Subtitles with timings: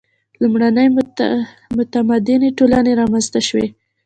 [0.41, 0.87] •لومړنۍ
[1.77, 3.67] متمدنې ټولنې رامنځته شوې.